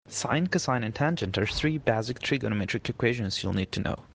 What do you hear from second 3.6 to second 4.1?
to know.